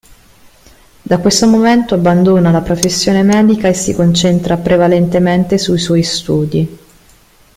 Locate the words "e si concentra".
3.67-4.57